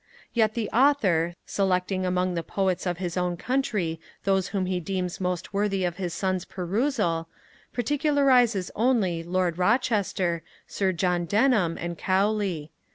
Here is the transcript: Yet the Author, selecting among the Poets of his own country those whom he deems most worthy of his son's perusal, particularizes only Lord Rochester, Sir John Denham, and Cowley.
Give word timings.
Yet 0.33 0.55
the 0.55 0.67
Author, 0.71 1.35
selecting 1.45 2.07
among 2.07 2.33
the 2.33 2.41
Poets 2.41 2.87
of 2.87 2.97
his 2.97 3.17
own 3.17 3.37
country 3.37 3.99
those 4.23 4.47
whom 4.47 4.65
he 4.65 4.79
deems 4.79 5.21
most 5.21 5.53
worthy 5.53 5.83
of 5.83 5.97
his 5.97 6.11
son's 6.11 6.43
perusal, 6.43 7.29
particularizes 7.71 8.71
only 8.75 9.21
Lord 9.21 9.59
Rochester, 9.59 10.41
Sir 10.65 10.91
John 10.91 11.25
Denham, 11.25 11.77
and 11.79 11.99
Cowley. 11.99 12.71